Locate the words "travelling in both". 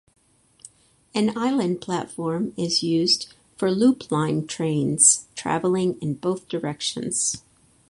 5.35-6.47